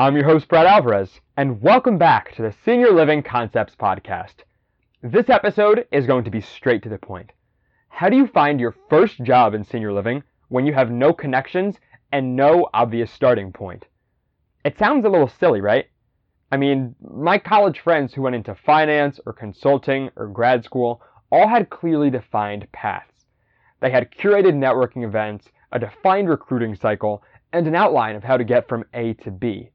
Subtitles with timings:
[0.00, 4.36] I'm your host, Brad Alvarez, and welcome back to the Senior Living Concepts Podcast.
[5.02, 7.32] This episode is going to be straight to the point.
[7.90, 11.76] How do you find your first job in senior living when you have no connections
[12.12, 13.88] and no obvious starting point?
[14.64, 15.84] It sounds a little silly, right?
[16.50, 21.46] I mean, my college friends who went into finance or consulting or grad school all
[21.46, 23.26] had clearly defined paths.
[23.80, 27.22] They had curated networking events, a defined recruiting cycle,
[27.52, 29.68] and an outline of how to get from A to B.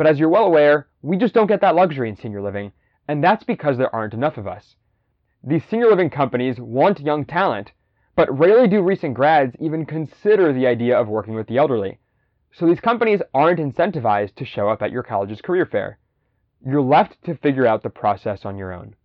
[0.00, 2.72] But as you're well aware, we just don't get that luxury in senior living,
[3.06, 4.76] and that's because there aren't enough of us.
[5.44, 7.72] These senior living companies want young talent,
[8.16, 11.98] but rarely do recent grads even consider the idea of working with the elderly.
[12.50, 15.98] So these companies aren't incentivized to show up at your college's career fair.
[16.64, 18.96] You're left to figure out the process on your own.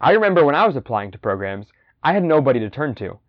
[0.00, 1.68] I remember when I was applying to programs,
[2.02, 3.20] I had nobody to turn to.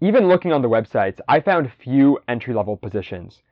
[0.00, 3.42] Even looking on the websites, I found few entry level positions.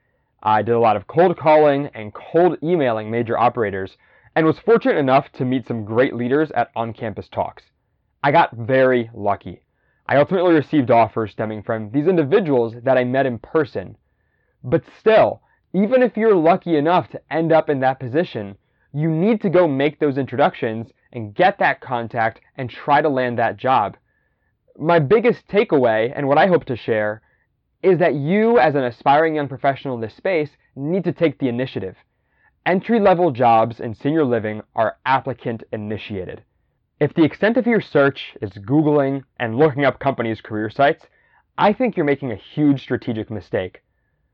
[0.42, 3.97] I did a lot of cold calling and cold emailing major operators
[4.37, 7.64] and was fortunate enough to meet some great leaders at on campus talks.
[8.22, 9.62] I got very lucky.
[10.06, 13.97] I ultimately received offers stemming from these individuals that I met in person.
[14.62, 18.56] But still, even if you're lucky enough to end up in that position,
[18.92, 23.39] you need to go make those introductions and get that contact and try to land
[23.39, 23.97] that job.
[24.78, 27.23] My biggest takeaway, and what I hope to share,
[27.83, 31.48] is that you, as an aspiring young professional in this space, need to take the
[31.48, 31.97] initiative.
[32.67, 36.43] Entry level jobs in senior living are applicant initiated.
[37.01, 41.07] If the extent of your search is Googling and looking up companies' career sites,
[41.57, 43.83] I think you're making a huge strategic mistake.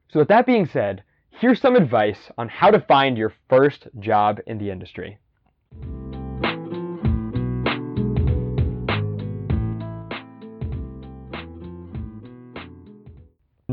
[0.09, 4.41] So, with that being said, here's some advice on how to find your first job
[4.47, 5.19] in the industry.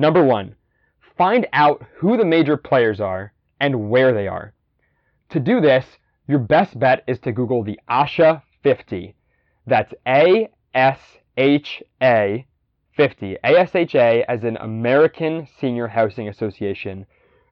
[0.02, 0.56] Number one,
[1.16, 4.52] find out who the major players are and where they are.
[5.30, 5.86] To do this,
[6.28, 9.14] your best bet is to Google the ASHA 50.
[9.68, 10.98] That's A S
[11.38, 12.48] H A
[12.98, 13.38] 50.
[13.44, 17.06] ASHA as in American Senior Housing Association.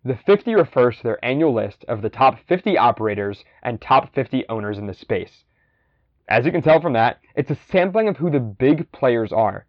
[0.04, 4.50] The 50 refers to their annual list of the top 50 operators and top 50
[4.50, 5.44] owners in the space.
[6.28, 9.68] As you can tell from that, it's a sampling of who the big players are.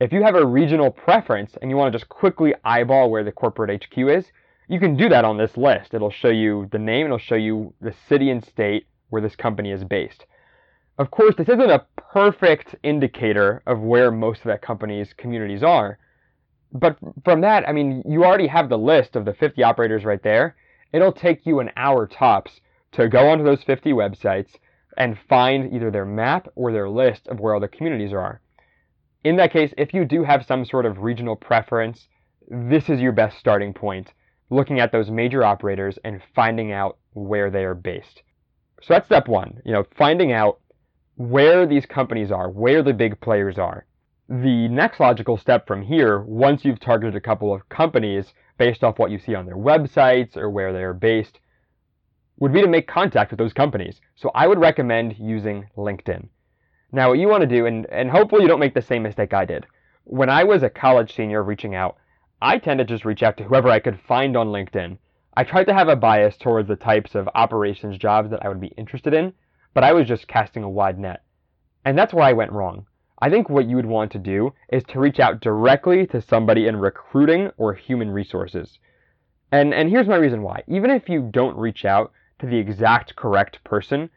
[0.00, 3.32] If you have a regional preference and you want to just quickly eyeball where the
[3.32, 4.24] corporate HQ is,
[4.66, 5.92] you can do that on this list.
[5.92, 9.70] It'll show you the name, it'll show you the city and state where this company
[9.70, 10.24] is based.
[10.96, 15.98] Of course, this isn't a perfect indicator of where most of that company's communities are.
[16.72, 20.22] But from that, I mean, you already have the list of the 50 operators right
[20.22, 20.56] there.
[20.94, 22.62] It'll take you an hour tops
[22.92, 24.52] to go onto those 50 websites
[24.96, 28.40] and find either their map or their list of where all the communities are
[29.24, 32.08] in that case, if you do have some sort of regional preference,
[32.48, 34.12] this is your best starting point,
[34.48, 38.22] looking at those major operators and finding out where they are based.
[38.82, 40.60] So that's step one, you know, finding out
[41.16, 43.84] where these companies are, where the big players are.
[44.28, 48.98] The next logical step from here, once you've targeted a couple of companies based off
[48.98, 51.40] what you see on their websites or where they're based,
[52.38, 54.00] would be to make contact with those companies.
[54.16, 56.28] So I would recommend using LinkedIn.
[56.92, 59.32] Now, what you want to do, and, and hopefully you don't make the same mistake
[59.32, 59.66] I did.
[60.04, 61.96] When I was a college senior reaching out,
[62.42, 64.98] I tend to just reach out to whoever I could find on LinkedIn.
[65.34, 68.60] I tried to have a bias towards the types of operations jobs that I would
[68.60, 69.32] be interested in,
[69.72, 71.22] but I was just casting a wide net.
[71.84, 72.86] And that's where I went wrong.
[73.22, 76.66] I think what you would want to do is to reach out directly to somebody
[76.66, 78.78] in recruiting or human resources.
[79.52, 80.62] And, and here's my reason why.
[80.66, 84.10] Even if you don't reach out to the exact correct person,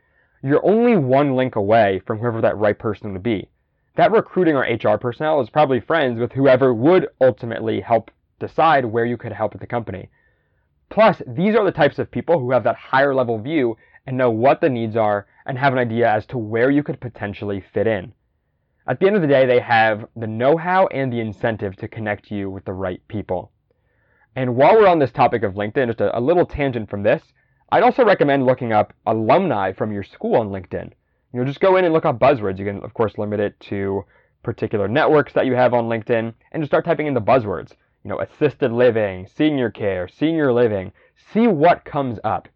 [0.44, 3.50] you're only one link away from whoever that right person would be.
[3.96, 9.06] That recruiting or HR personnel is probably friends with whoever would ultimately help decide where
[9.06, 10.10] you could help at the company.
[10.90, 14.30] Plus, these are the types of people who have that higher level view and know
[14.30, 17.88] what the needs are and have an idea as to where you could potentially fit
[17.88, 18.14] in.
[18.86, 21.88] At the end of the day, they have the know how and the incentive to
[21.88, 23.52] connect you with the right people.
[24.36, 27.22] And while we're on this topic of LinkedIn, just a, a little tangent from this,
[27.74, 30.92] I'd also recommend looking up alumni from your school on LinkedIn.
[31.34, 32.60] You know, just go in and look up buzzwords.
[32.60, 34.06] You can, of course, limit it to
[34.44, 37.72] particular networks that you have on LinkedIn and just start typing in the buzzwords.
[38.04, 40.92] You know, assisted living, senior care, senior living.
[41.34, 42.48] See what comes up.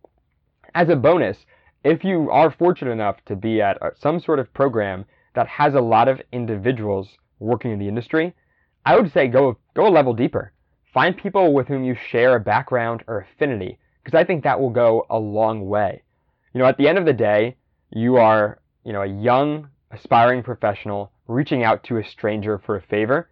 [0.75, 1.47] As a bonus,
[1.83, 5.03] if you are fortunate enough to be at uh, some sort of program
[5.33, 8.35] that has a lot of individuals working in the industry,
[8.85, 10.53] I would say go go a level deeper.
[10.93, 14.69] Find people with whom you share a background or affinity because I think that will
[14.69, 16.01] go a long way.
[16.53, 17.57] You know, at the end of the day,
[17.89, 22.81] you are, you know, a young aspiring professional reaching out to a stranger for a
[22.81, 23.29] favor.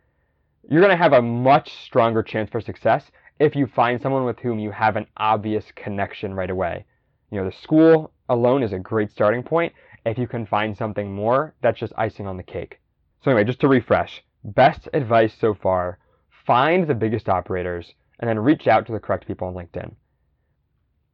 [0.70, 4.38] You're going to have a much stronger chance for success if you find someone with
[4.40, 6.84] whom you have an obvious connection right away.
[7.32, 9.72] You know, the school alone is a great starting point.
[10.06, 12.82] If you can find something more, that's just icing on the cake.
[13.24, 16.00] So, anyway, just to refresh best advice so far
[16.46, 19.94] find the biggest operators and then reach out to the correct people on LinkedIn.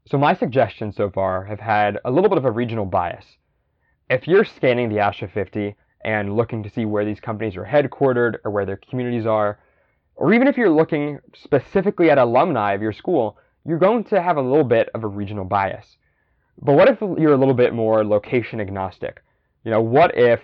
[0.07, 3.38] So, my suggestions so far have had a little bit of a regional bias.
[4.09, 8.38] If you're scanning the ASHA 50 and looking to see where these companies are headquartered
[8.44, 9.59] or where their communities are,
[10.15, 14.38] or even if you're looking specifically at alumni of your school, you're going to have
[14.38, 15.98] a little bit of a regional bias.
[16.62, 19.24] But what if you're a little bit more location agnostic?
[19.63, 20.42] You know, what if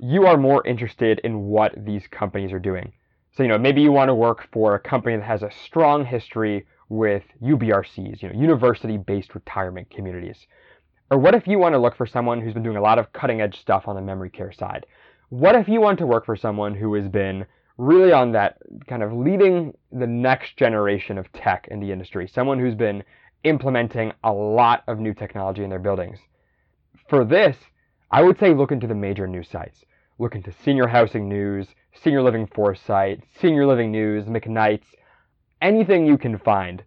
[0.00, 2.92] you are more interested in what these companies are doing?
[3.32, 6.04] So, you know, maybe you want to work for a company that has a strong
[6.04, 10.46] history with UBRCs, you know, university-based retirement communities.
[11.10, 13.10] Or what if you want to look for someone who's been doing a lot of
[13.14, 14.84] cutting-edge stuff on the memory care side?
[15.30, 17.46] What if you want to work for someone who has been
[17.78, 22.58] really on that kind of leading the next generation of tech in the industry, someone
[22.58, 23.02] who's been
[23.42, 26.18] implementing a lot of new technology in their buildings.
[27.08, 27.56] For this,
[28.10, 29.78] I would say look into the major news sites.
[30.18, 34.88] Look into Senior Housing News, Senior Living Foresight, Senior Living News, McKnight's,
[35.62, 36.82] anything you can find.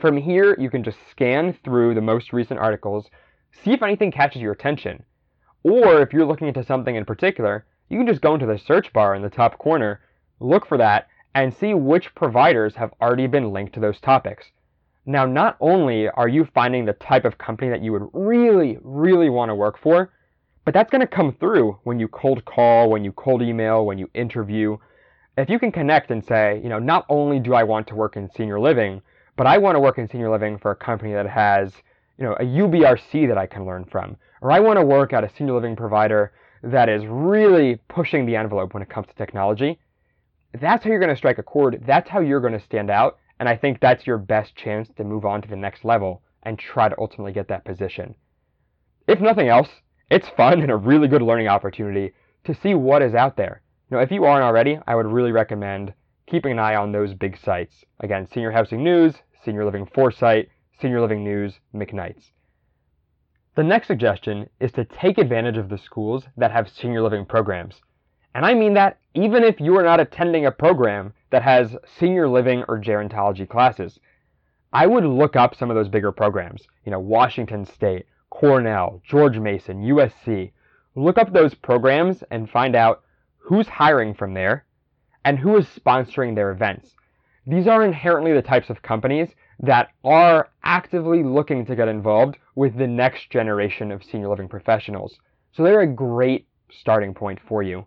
[0.00, 3.06] From here, you can just scan through the most recent articles,
[3.62, 5.04] see if anything catches your attention.
[5.62, 8.92] Or if you're looking into something in particular, you can just go into the search
[8.92, 10.00] bar in the top corner,
[10.40, 14.46] look for that, and see which providers have already been linked to those topics.
[15.06, 19.30] Now, not only are you finding the type of company that you would really, really
[19.30, 20.12] want to work for,
[20.64, 23.98] but that's going to come through when you cold call, when you cold email, when
[23.98, 24.78] you interview.
[25.36, 28.16] If you can connect and say, you know, not only do I want to work
[28.16, 29.02] in senior living,
[29.36, 31.72] but I want to work in senior living for a company that has,
[32.18, 35.24] you know, a UBRC that I can learn from, or I want to work at
[35.24, 36.32] a senior living provider
[36.62, 39.78] that is really pushing the envelope when it comes to technology.
[40.60, 41.82] That's how you're going to strike a chord.
[41.84, 45.04] That's how you're going to stand out and I think that's your best chance to
[45.04, 48.14] move on to the next level and try to ultimately get that position.
[49.06, 49.68] If nothing else,
[50.10, 52.12] it's fun and a really good learning opportunity
[52.44, 53.62] to see what is out there.
[53.90, 55.94] You know, if you aren't already, I would really recommend
[56.26, 57.84] keeping an eye on those big sites.
[58.00, 59.14] Again, Senior Housing News,
[59.44, 60.48] Senior Living Foresight,
[60.80, 62.32] Senior Living News, McKnight's.
[63.54, 67.82] The next suggestion is to take advantage of the schools that have senior living programs.
[68.34, 72.28] And I mean that even if you are not attending a program that has senior
[72.28, 73.98] living or gerontology classes.
[74.72, 79.40] I would look up some of those bigger programs, you know, Washington State, Cornell, George
[79.40, 80.52] Mason, USC.
[80.94, 83.02] Look up those programs and find out
[83.44, 84.64] who's hiring from there
[85.24, 86.94] and who is sponsoring their events.
[87.46, 89.28] These are inherently the types of companies
[89.60, 95.18] that are actively looking to get involved with the next generation of senior living professionals.
[95.52, 97.86] So they're a great starting point for you.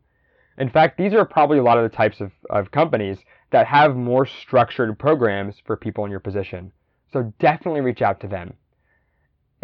[0.60, 3.18] In fact, these are probably a lot of the types of, of companies
[3.52, 6.72] that have more structured programs for people in your position.
[7.12, 8.54] So definitely reach out to them.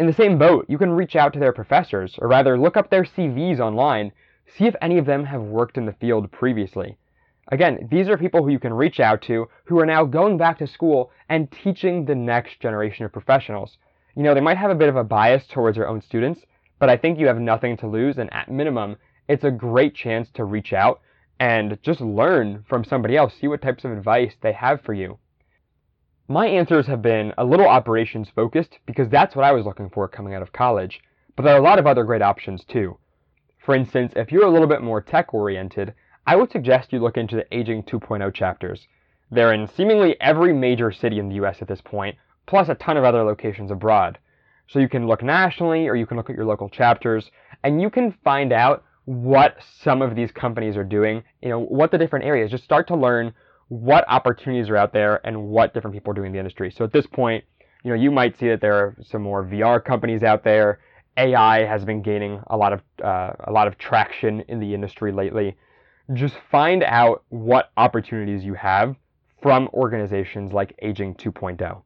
[0.00, 2.90] In the same boat, you can reach out to their professors, or rather look up
[2.90, 4.12] their CVs online,
[4.56, 6.96] see if any of them have worked in the field previously.
[7.48, 10.58] Again, these are people who you can reach out to who are now going back
[10.58, 13.76] to school and teaching the next generation of professionals.
[14.16, 16.40] You know, they might have a bit of a bias towards their own students,
[16.78, 18.96] but I think you have nothing to lose, and at minimum,
[19.28, 21.00] it's a great chance to reach out
[21.40, 25.18] and just learn from somebody else, see what types of advice they have for you.
[26.28, 30.08] My answers have been a little operations focused because that's what I was looking for
[30.08, 31.00] coming out of college,
[31.36, 32.96] but there are a lot of other great options too.
[33.64, 35.94] For instance, if you're a little bit more tech oriented,
[36.26, 38.86] I would suggest you look into the Aging 2.0 chapters.
[39.30, 42.16] They're in seemingly every major city in the US at this point,
[42.46, 44.18] plus a ton of other locations abroad.
[44.66, 47.30] So you can look nationally or you can look at your local chapters
[47.62, 51.90] and you can find out what some of these companies are doing, you know, what
[51.90, 52.50] the different areas.
[52.50, 53.32] Just start to learn
[53.68, 56.70] what opportunities are out there and what different people are doing in the industry.
[56.70, 57.44] So at this point,
[57.82, 60.80] you know, you might see that there are some more VR companies out there.
[61.16, 65.12] AI has been gaining a lot of uh, a lot of traction in the industry
[65.12, 65.56] lately.
[66.12, 68.96] Just find out what opportunities you have
[69.40, 71.82] from organizations like Aging 2.0.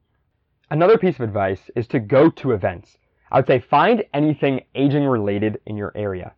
[0.71, 2.99] Another piece of advice is to go to events.
[3.31, 6.35] I would say find anything aging related in your area.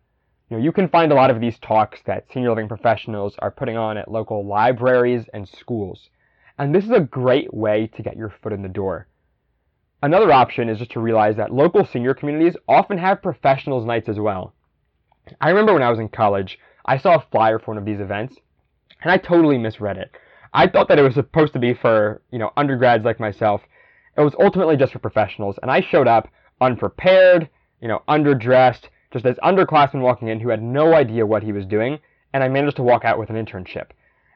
[0.49, 3.51] You know, you can find a lot of these talks that senior living professionals are
[3.51, 6.09] putting on at local libraries and schools.
[6.57, 9.07] And this is a great way to get your foot in the door.
[10.03, 14.19] Another option is just to realize that local senior communities often have professionals nights as
[14.19, 14.53] well.
[15.39, 17.99] I remember when I was in college, I saw a flyer for one of these
[17.99, 18.35] events,
[19.03, 20.11] and I totally misread it.
[20.53, 23.61] I thought that it was supposed to be for, you know, undergrads like myself.
[24.17, 26.27] It was ultimately just for professionals, and I showed up
[26.59, 31.51] unprepared, you know, underdressed, just this underclassman walking in who had no idea what he
[31.51, 31.99] was doing,
[32.33, 33.87] and I managed to walk out with an internship.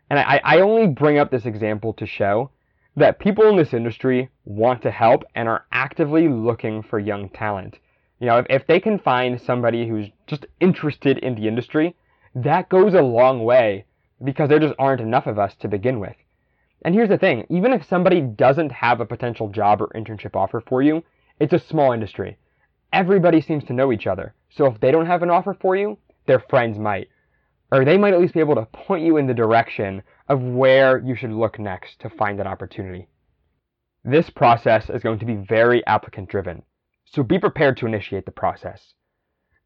[0.10, 2.52] And I, I only bring up this example to show
[2.96, 7.78] that people in this industry want to help and are actively looking for young talent.
[8.20, 11.96] You know, if, if they can find somebody who's just interested in the industry,
[12.34, 13.86] that goes a long way
[14.24, 16.16] because there just aren't enough of us to begin with.
[16.84, 20.62] And here's the thing even if somebody doesn't have a potential job or internship offer
[20.62, 21.04] for you,
[21.40, 22.38] it's a small industry.
[22.94, 24.34] Everybody seems to know each other.
[24.50, 25.98] So if they don't have an offer for you,
[26.28, 27.10] their friends might.
[27.72, 30.98] Or they might at least be able to point you in the direction of where
[30.98, 33.08] you should look next to find that opportunity.
[34.04, 36.64] This process is going to be very applicant driven,
[37.06, 38.94] so be prepared to initiate the process.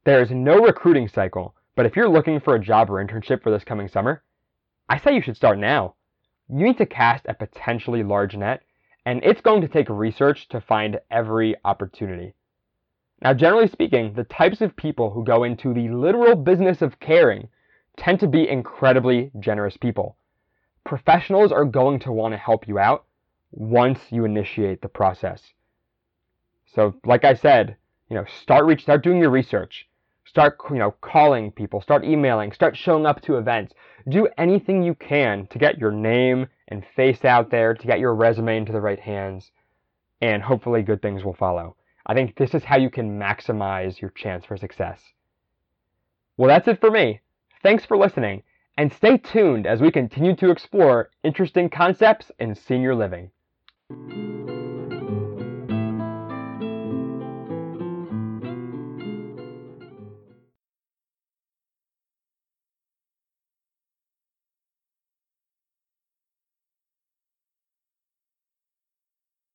[0.05, 3.51] There is no recruiting cycle, but if you're looking for a job or internship for
[3.51, 4.23] this coming summer,
[4.87, 5.95] I say you should start now.
[6.49, 8.63] You need to cast a potentially large net,
[9.05, 12.33] and it's going to take research to find every opportunity.
[13.21, 17.49] Now, generally speaking, the types of people who go into the literal business of caring
[17.97, 20.15] tend to be incredibly generous people.
[20.89, 23.05] Professionals are going to want to help you out
[23.51, 25.53] once you initiate the process.
[26.73, 27.75] So, like I said,
[28.09, 29.87] you know, start reach, start doing your research.
[30.25, 33.75] Start, you know, calling people, start emailing, start showing up to events.
[34.09, 38.15] Do anything you can to get your name and face out there, to get your
[38.15, 39.51] resume into the right hands,
[40.21, 41.75] and hopefully good things will follow.
[42.07, 44.99] I think this is how you can maximize your chance for success.
[46.35, 47.21] Well, that's it for me.
[47.61, 48.41] Thanks for listening,
[48.79, 53.29] and stay tuned as we continue to explore interesting concepts in senior living.